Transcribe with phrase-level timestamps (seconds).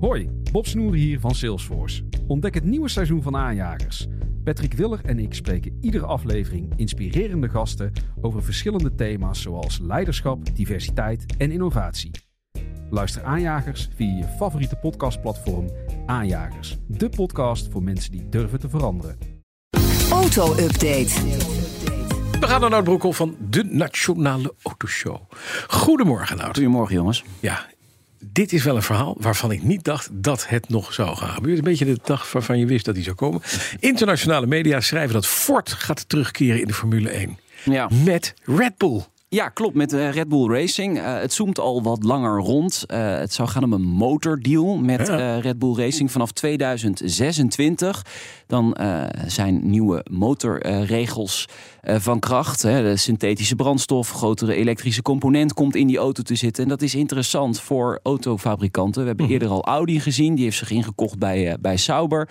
[0.00, 2.04] Hoi, Bob Snoer hier van Salesforce.
[2.26, 4.06] Ontdek het nieuwe seizoen van Aanjagers.
[4.44, 11.36] Patrick Willer en ik spreken iedere aflevering inspirerende gasten over verschillende thema's zoals leiderschap, diversiteit
[11.38, 12.10] en innovatie.
[12.90, 15.70] Luister Aanjagers via je favoriete podcastplatform
[16.06, 19.18] Aanjagers, de podcast voor mensen die durven te veranderen.
[20.10, 21.12] Auto-update.
[22.40, 25.16] We gaan naar Nout Broekhoff van de Nationale Autoshow.
[25.68, 26.54] Goedemorgen, Nout.
[26.54, 27.24] Goedemorgen jongens.
[27.40, 27.66] Ja,
[28.32, 31.64] dit is wel een verhaal waarvan ik niet dacht dat het nog zou gaan gebeuren.
[31.64, 33.42] Een beetje de dag waarvan je wist dat die zou komen.
[33.80, 37.38] Internationale media schrijven dat Ford gaat terugkeren in de Formule 1.
[37.64, 37.90] Ja.
[38.04, 39.02] Met Red Bull.
[39.36, 39.74] Ja, klopt.
[39.74, 40.98] Met uh, Red Bull Racing.
[40.98, 42.84] Uh, het zoomt al wat langer rond.
[42.88, 45.38] Uh, het zou gaan om een motordeal met Ja.
[45.38, 48.04] Red Bull Racing vanaf 2026.
[48.46, 48.76] Dan
[49.26, 51.48] zijn nieuwe motorregels
[51.82, 52.62] van kracht.
[52.62, 52.82] Hè.
[52.82, 56.62] De synthetische brandstof, grotere elektrische component komt in die auto te zitten.
[56.62, 59.02] En dat is interessant voor autofabrikanten.
[59.02, 60.34] We hebben eerder al Audi gezien.
[60.34, 62.28] Die heeft zich ingekocht bij, bij Sauber.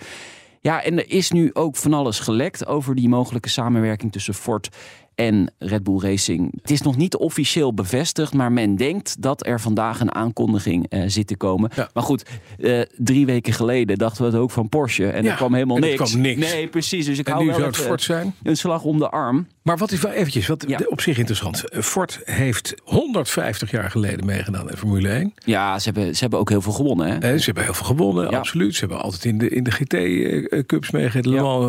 [0.60, 4.68] Ja, en er is nu ook van alles gelekt over die mogelijke samenwerking tussen Ford
[5.16, 6.52] en Red Bull Racing.
[6.60, 11.02] Het is nog niet officieel bevestigd, maar men denkt dat er vandaag een aankondiging eh,
[11.06, 11.70] zit te komen.
[11.74, 11.88] Ja.
[11.94, 12.24] Maar goed,
[12.58, 15.76] eh, drie weken geleden dachten we het ook van Porsche en Ja, er kwam helemaal
[15.76, 16.10] en er niks.
[16.10, 16.52] kwam niks.
[16.52, 17.06] Nee, precies.
[17.06, 18.34] Dus ik En hou nu wel zou het Ford zijn.
[18.42, 19.46] een slag om de arm.
[19.62, 20.80] Maar wat is wel eventjes, wat Ja.
[20.88, 21.64] op zich interessant.
[21.70, 25.34] Ford heeft 150 jaar geleden meegedaan in Formule 1.
[25.44, 27.06] Ja, ze hebben, ze hebben ook heel veel gewonnen.
[27.08, 27.14] Hè?
[27.18, 28.74] Eh, ze hebben heel veel gewonnen, absoluut.
[28.74, 30.90] Ze hebben altijd in de, in de GT-cups.
[30.90, 31.14] Mans,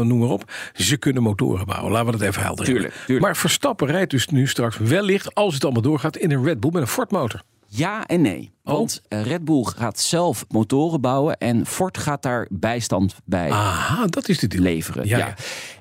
[0.07, 0.51] noem maar op.
[0.73, 3.25] Ze kunnen motoren bouwen, laten we dat even helder Tuurlijk, tuurlijk.
[3.25, 6.71] Maar Verstappen rijdt dus nu straks wellicht, als het allemaal doorgaat, in een Red Bull
[6.73, 7.41] met een Ford motor.
[7.67, 8.51] Ja en nee.
[8.63, 8.73] Oh.
[8.73, 14.05] Want eh, Red Bull gaat zelf motoren bouwen en Ford gaat daar bijstand bij Aha,
[14.05, 14.63] dat is de deal.
[14.63, 15.07] leveren.
[15.07, 15.33] Ja, Ja, ja.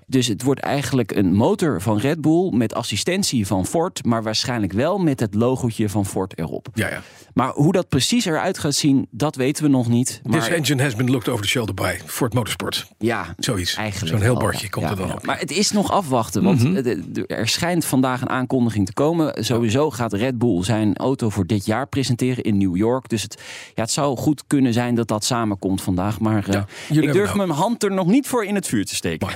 [0.08, 4.72] Dus het wordt eigenlijk een motor van Red Bull met assistentie van Ford, maar waarschijnlijk
[4.72, 6.68] wel met het logootje van Ford erop.
[6.74, 7.02] Ja, ja.
[7.34, 10.20] Maar hoe dat precies eruit gaat zien, dat weten we nog niet.
[10.24, 12.88] Maar This engine has been looked over the shoulder by Ford Motorsport.
[12.98, 13.74] ja, Zoiets.
[13.74, 15.14] eigenlijk Zo'n heel bordje komt Ja, er dan ja.
[15.14, 15.26] op.
[15.26, 17.22] Maar het is nog afwachten, want Mhm.
[17.26, 19.44] er schijnt vandaag een aankondiging te komen.
[19.44, 23.08] Sowieso gaat Red Bull zijn auto voor dit jaar presenteren in New York.
[23.08, 23.42] Dus het,
[23.75, 26.20] ja, het zou goed kunnen zijn dat dat samenkomt vandaag.
[26.20, 27.36] Maar eh, ik durf know.
[27.47, 29.28] mijn hand er nog niet voor in het vuur te steken.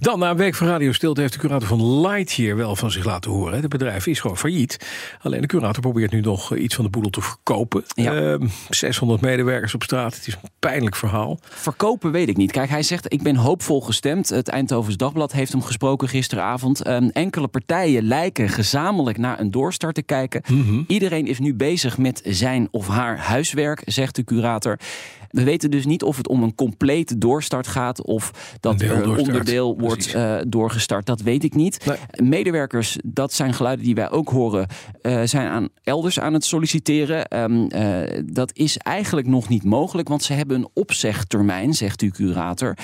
[0.00, 3.04] Dan, na een week van Radio Stilte, heeft de curator van Lightyear wel van zich
[3.04, 3.60] laten horen.
[3.60, 4.86] Het bedrijf is gewoon failliet.
[5.22, 7.84] Alleen de curator probeert nu nog eh, iets van de boedel te verkopen.
[7.94, 8.14] Ja.
[8.14, 10.14] Ehm, 600 medewerkers op straat.
[10.14, 11.38] Het is een pijnlijk verhaal.
[11.42, 12.52] Verkopen weet ik niet.
[12.52, 14.28] Kijk, hij zegt ik ben hoopvol gestemd.
[14.28, 16.82] Het Eindhovens Dagblad heeft hem gesproken gisteravond.
[16.82, 20.42] Ehm, enkele partijen lijken gezamenlijk naar een doorstart te kijken.
[20.48, 20.82] Mhm.
[20.86, 24.78] Iedereen is nu bezig met zijn of haar huiswerk, zegt de curator.
[25.30, 29.02] We weten dus niet of het om een complete doorstart gaat of dat Een er
[29.02, 31.06] een onderdeel wordt eh, doorgestart.
[31.06, 31.84] Dat weet ik niet.
[31.86, 32.28] Nee.
[32.28, 34.66] Medewerkers, dat zijn geluiden die wij ook horen,
[35.02, 37.28] eh, zijn aan, elders aan het solliciteren.
[37.28, 42.10] Ehm, eh, dat is eigenlijk nog niet mogelijk, want ze hebben een opzegtermijn, zegt uw
[42.10, 42.76] curator.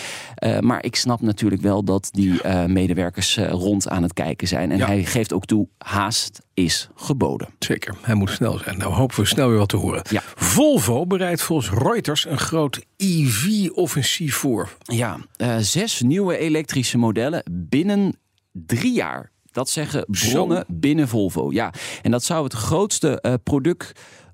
[0.61, 4.71] Maar ik snap natuurlijk wel dat die medewerkers rond aan het kijken zijn.
[4.71, 4.87] En Ja.
[4.87, 7.49] hij geeft ook toe, haast is geboden.
[7.59, 8.79] Zeker, hij moet snel zijn.
[8.79, 10.03] Nou hopen we snel weer wat te horen.
[10.11, 10.23] Ja.
[10.35, 14.77] Volvo bereidt volgens Reuters een groot EV-offensief voor.
[14.83, 15.19] Ja,
[15.61, 18.17] zes nieuwe elektrische modellen binnen
[18.53, 19.31] drie jaar.
[19.53, 21.53] Dat zeggen bronnen binnen Volvo.
[21.53, 23.35] Ja, en dat zou het grootste eh,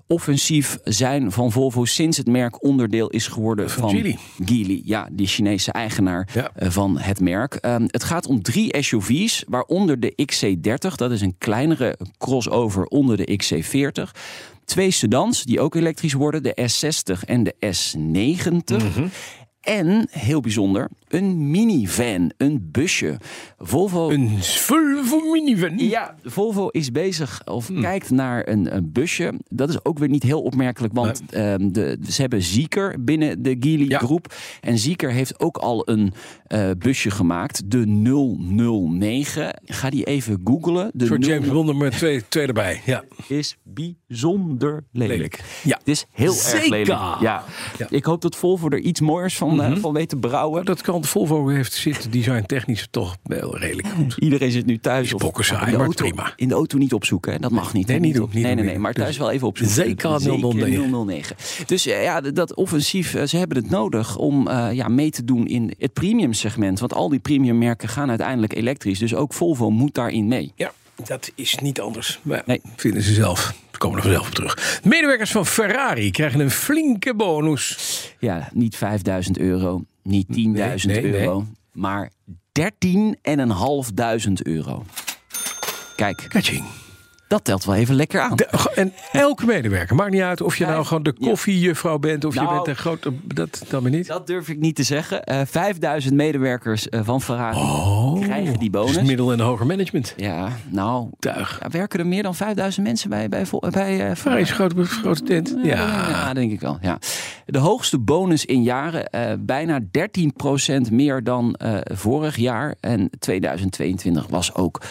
[0.07, 4.17] productoffensief zijn van Volvo sinds het merk onderdeel is geworden Van van, Geely.
[4.45, 4.81] Geely.
[4.85, 6.51] Ja, die Chinese eigenaar Ja.
[6.55, 7.53] eh, van het merk.
[7.55, 10.95] Ehm, het gaat om drie SUV's, waaronder de XC30.
[10.95, 14.11] Dat is een kleinere crossover onder de XC40.
[14.65, 18.77] Twee sedans die ook elektrisch worden, de S60 en de S90.
[18.93, 19.07] Mhm.
[19.63, 23.17] En, heel bijzonder, een minivan, een busje.
[23.57, 25.77] Volvo Een Volvo minivan.
[25.77, 27.81] ja, Volvo is bezig of Hmm.
[27.81, 29.33] kijkt naar een, een busje.
[29.49, 33.55] Dat is ook weer niet heel opmerkelijk, want ehm, de, ze hebben Zieker binnen de
[33.59, 33.97] Geely Ja.
[33.99, 34.33] groep.
[34.61, 36.13] En Zieker heeft ook al een
[36.47, 39.59] eh, busje gemaakt, de 009.
[39.65, 40.91] Ga die even googlen.
[40.93, 42.81] De 009 James Bond met twee, twee erbij.
[42.85, 43.03] Ja.
[43.27, 45.11] is bijzonder lelijk.
[45.17, 45.43] Lelijk.
[45.63, 45.77] Ja.
[45.77, 46.57] Het is heel Zeker.
[46.59, 46.87] erg lelijk.
[46.87, 47.43] Ja.
[47.77, 47.87] Ja.
[47.89, 50.65] Ik hoop dat Volvo er iets mooiers van, eh, van weet te brouwen.
[50.65, 54.15] Dat kan Volvo heeft zit design technisch toch wel redelijk goed.
[54.19, 55.07] Iedereen zit nu thuis.
[55.07, 56.33] Is Of bokken saai, in de maar auto, prima.
[56.35, 57.31] In de auto niet opzoeken.
[57.33, 57.39] hè.
[57.39, 57.87] Dat mag niet.
[57.87, 58.77] Nee, niet doen, op- niet nee, nee, nee.
[58.79, 59.75] Maar thuis Dus wel even opzoeken.
[59.75, 61.05] zeker 009.
[61.05, 61.35] 009.
[61.65, 65.47] Dus eh, ja, dat offensief, eh, ze hebben het nodig om ja, mee te doen
[65.47, 66.79] in het premium segment.
[66.79, 68.99] Want al die premium merken gaan uiteindelijk elektrisch.
[68.99, 70.51] Dus ook Volvo moet daarin mee.
[70.55, 70.71] Ja,
[71.07, 72.19] dat is niet anders.
[72.21, 72.61] Maar Nee.
[72.75, 73.53] vinden ze zelf.
[73.71, 74.79] We komen er vanzelf op terug.
[74.83, 77.77] Medewerkers van Ferrari krijgen een flinke bonus.
[78.19, 82.09] Ja, niet 5000 euro, niet 10.000 Nee, nee, euro, maar
[82.51, 84.85] 13.500 euro.
[85.95, 86.63] Kijk, Catching.
[87.33, 88.35] Dat telt wel even lekker aan.
[88.35, 92.33] De- en elke medewerker, maakt niet uit of je nou gewoon de koffiejuffrouw bent of
[92.33, 93.13] je Nou, bent een grote.
[93.23, 94.07] Dat dan maar niet.
[94.07, 95.23] Dat durf ik niet te zeggen.
[95.23, 99.01] Eh 5000 medewerkers eh, van Ferrari Oh, krijgen die dus bonus.
[99.07, 100.13] middel- en hoger management.
[100.17, 101.57] Ja, nou, Tuig.
[101.61, 104.83] ja, werken er meer dan 5000 mensen bij, bij, bij eh, Ferrari is een grote,
[104.85, 105.55] grote tent.
[105.63, 105.75] Ja.
[106.09, 106.77] Ja, denk ik wel.
[106.81, 106.97] Ja.
[107.45, 109.79] De hoogste bonus in jaren, eh, bijna
[110.87, 112.75] 13% meer dan eh, vorig jaar.
[112.79, 114.81] En 2022 was ook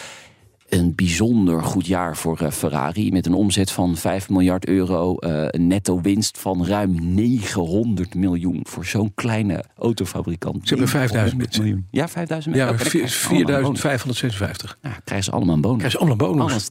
[0.73, 3.11] een bijzonder goed jaar voor eh, Ferrari.
[3.11, 5.15] Met een omzet van 5 miljard euro.
[5.17, 8.59] eh, een netto winst van ruim 900 miljoen.
[8.63, 10.61] Voor zo'n kleine autofabrikant.
[10.67, 11.63] Ze hebben 5000 900 mensen.
[11.63, 11.87] miljoen.
[11.91, 12.99] Ja, 5000 Ja, mensen.
[13.29, 13.79] allemaal een bonus.
[13.79, 14.77] 4556.
[14.81, 15.77] Ja, krijgen ze allemaal een bonus.
[15.77, 16.51] Krijgen ze allemaal een bonus.
[16.51, 16.69] Alles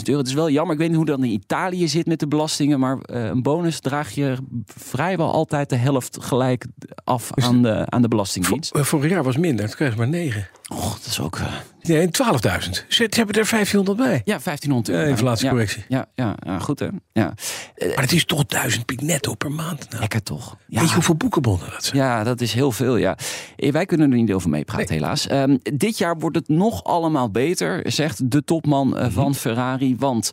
[0.00, 0.18] 13.500 euro.
[0.18, 0.72] Het is wel jammer.
[0.72, 2.80] Ik weet niet hoe dat in Italië zit met de belastingen.
[2.80, 4.36] Maar eh, een bonus draag je
[4.66, 6.66] vrijwel altijd de helft gelijk
[7.04, 8.70] af aan de, aan de belastingdienst.
[8.70, 9.66] Vor- vorig jaar was minder.
[9.66, 10.46] Toen kregen ze maar 9.
[10.68, 11.36] Och, dat is ook...
[11.38, 11.46] eh,
[11.82, 12.10] Nee, 12.000.
[12.10, 14.22] Ze ze hebben er 1500 bij.
[14.24, 15.02] ja, 1500 euro.
[15.02, 15.84] Ja, inflatiecorrectie.
[15.88, 16.88] Ja, ja, ja, goed hè.
[17.12, 17.34] Ja.
[17.74, 19.86] Eh, Maar het is toch 1000 piek netto per maand.
[19.88, 20.56] Nou, lekker toch.
[20.66, 20.78] Ja.
[20.80, 21.96] Weet je hoeveel boekenbonnen dat zijn?
[22.02, 23.16] Ja, dat is heel veel, ja.
[23.56, 25.26] Eh, Wij kunnen er niet over meepraten, helaas.
[25.26, 29.10] Ehm, dit jaar wordt het nog allemaal beter, zegt de topman Mhm.
[29.10, 29.96] van Ferrari.
[29.98, 30.30] Want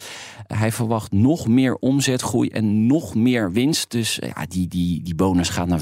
[0.47, 3.91] hij verwacht nog meer omzetgroei en nog meer winst.
[3.91, 5.81] Dus ja, die, die, die bonus gaat naar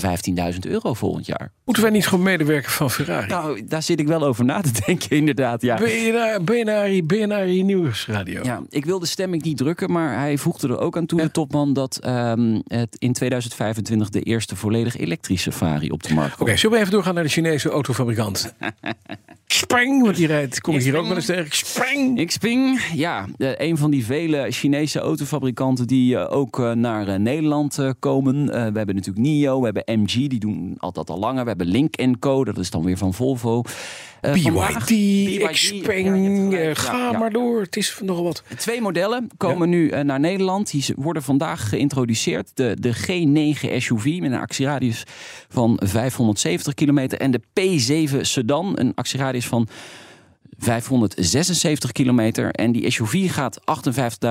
[0.54, 1.52] 15.000 euro volgend jaar.
[1.66, 3.28] Moeten wij niet gewoon medewerker van Ferrari?
[3.28, 5.62] Nou, daar zit ik wel over na te denken, inderdaad.
[5.62, 5.76] Ja.
[5.76, 8.44] BNR, BNR, BNR Nieuwsradio.
[8.44, 11.32] Ja, ik wil de stemming niet drukken, maar hij voegde er ook aan toe, de
[11.32, 16.50] topman, dat ehm, het in 2025 de eerste volledig elektrische Ferrari op de markt komt.
[16.50, 18.54] Oké, zullen we even doorgaan naar de Chinese autofabrikant?
[19.46, 21.48] Spring, want die rijdt, kom ik hier ook wel eens tegen.
[21.50, 22.26] Spring!
[22.26, 27.80] Xpeng, ja, eh, een van die vele Chinese autofabrikanten die eh, ook eh, naar Nederland
[28.00, 28.46] komen.
[28.46, 31.42] We hebben natuurlijk NIO, we hebben MG, die doen altijd al langer.
[31.42, 33.64] We hebben Link Co, dat is dan weer van Volvo.
[34.34, 34.90] BYD,
[35.40, 37.62] ja, Xpeng, ga maar door.
[37.62, 38.44] Het is nogal wat.
[38.58, 40.72] Twee modellen komen nu eh, naar Nederland.
[40.72, 42.52] Die worden vandaag geïntroduceerd.
[42.54, 45.04] De, de G9 SUV met een actieradius
[45.50, 47.20] van 570 kilometer.
[47.20, 49.68] En de P7 Sedan, een actieradius van
[50.62, 52.52] 576 kilometer.
[52.52, 53.60] En die SUV gaat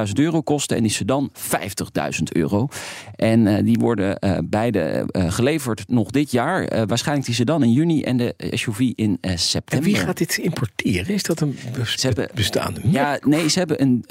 [0.07, 2.69] 58.000 euro kosten en die sedan 50.000 euro.
[3.17, 6.87] En eh, die worden eh, beide eh, geleverd nog dit jaar.
[6.87, 9.87] Waarschijnlijk die sedan in juni en de SUV in eh, En september.
[9.89, 11.15] wie gaat dit importeren?
[11.15, 14.05] Is dat een bes- hebben- bestaande Ja, nee, ze hebben een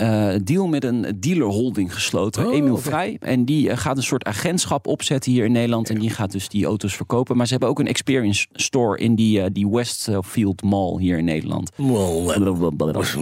[0.43, 2.77] deal met een dealerholding gesloten, Oh, Emiel.
[2.77, 3.17] Vrij.
[3.19, 5.89] En die gaat een soort agentschap opzetten hier in Nederland.
[5.89, 7.37] En die gaat dus die auto's verkopen.
[7.37, 11.71] Maar ze hebben ook een experience store in die, die Westfield Mall hier in Nederland.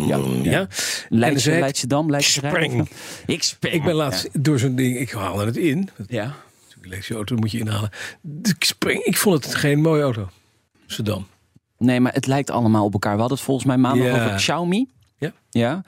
[0.08, 0.68] Ja, ja.
[1.10, 2.20] Leidse, zei Leidschendam.
[2.20, 2.90] Spring.
[3.26, 3.76] Ik spring.
[3.76, 5.90] Ik ben laatst door zo'n ding, ik haalde het in.
[6.08, 6.36] Ja.
[6.82, 7.90] Elektrische auto moet je inhalen.
[8.22, 10.30] De Spring, ik vond het geen mooie auto.
[10.86, 11.28] Sedan.
[11.78, 13.14] Nee, maar het lijkt allemaal op elkaar.
[13.14, 14.24] We hadden het volgens mij maandag Ja.
[14.26, 14.88] over Xiaomi.
[15.18, 15.32] Ja.
[15.50, 15.84] Ja.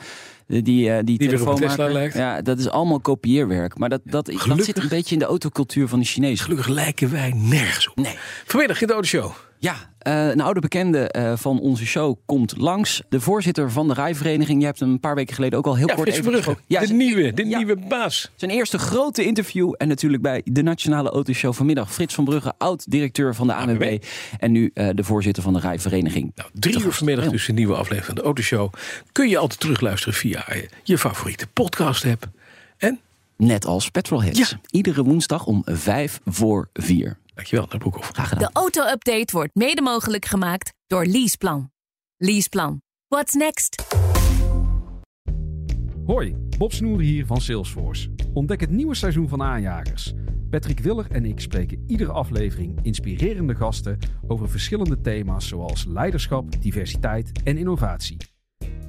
[0.48, 1.68] Die, die, eh, die, een telefoonmaker.
[1.68, 2.14] Tesla lijkt.
[2.16, 3.78] Ja, dat is allemaal kopieerwerk.
[3.78, 4.66] Maar dat, dat, dat Gelukkig.
[4.66, 6.44] zit een beetje in de autocultuur van de Chinezen.
[6.46, 7.96] Gelukkig lijken wij nergens op.
[7.96, 8.16] Nee.
[8.46, 9.32] Vanmiddag in de autoshow.
[9.62, 13.02] Ja, eh, een oude bekende eh, van onze show komt langs.
[13.10, 14.60] De voorzitter van de rijvereniging.
[14.60, 16.64] Je hebt hem een paar weken geleden ook al heel Ja, kort Frits even gesproken.
[16.68, 17.58] Ja, de zijn- nieuwe, de ja.
[17.58, 18.32] nieuwe baas.
[18.36, 19.74] Zijn eerste grote interview.
[19.78, 21.94] En natuurlijk bij de Nationale Autoshow vanmiddag.
[21.94, 24.04] Frits van Brugge, oud-directeur van de ANWB.
[24.40, 26.32] En nu eh, de voorzitter van de rijvereniging.
[26.36, 28.74] Nou, drie uur vanmiddag dus een nieuwe aflevering van de autoshow.
[29.12, 30.46] Kun je altijd terugluisteren via
[30.84, 32.28] je, favoriete podcast app.
[32.78, 33.00] En,
[33.38, 34.38] Net als Petrolheads.
[34.40, 34.60] Ja.
[34.70, 37.18] Iedere woensdag om vijf voor vier.
[37.40, 38.10] Dankjewel, naar Broekhoff.
[38.10, 38.52] Graag gedaan.
[38.54, 41.72] De auto-update wordt mede mogelijk gemaakt door Leaseplan.
[42.18, 42.82] Leaseplan.
[43.08, 43.84] What's next?
[46.06, 48.10] Hoi, Bob Snoer hier van Salesforce.
[48.34, 50.14] Ontdek het nieuwe seizoen van Aanjagers.
[50.50, 57.32] Patrick Willer en ik spreken iedere aflevering inspirerende gasten over verschillende thema's zoals leiderschap, diversiteit
[57.44, 58.18] en innovatie.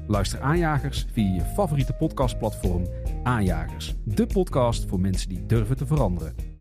[0.06, 2.86] Luister Aanjagers via je favoriete podcastplatform
[3.22, 3.94] Aanjagers.
[4.04, 6.59] De podcast voor mensen die durven te veranderen.